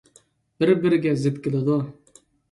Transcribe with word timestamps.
بىر- 0.61 0.69
بىرىگە 0.85 1.11
زىت 1.25 1.37
كېلىدۇ. 1.43 1.77